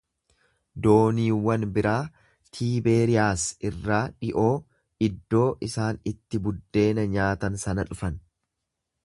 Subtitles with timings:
[0.85, 1.97] Dooniiwwan biraa
[2.59, 4.49] Tiibeeriyaas irraa dhi’oo
[5.09, 8.19] iddoo isaan itti buddeena nyaatan sana dhufan.